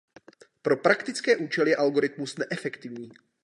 Pro 0.61 0.77
praktické 0.77 1.37
účely 1.37 1.69
je 1.71 1.75
algoritmus 1.75 2.37
neefektivní. 2.37 3.09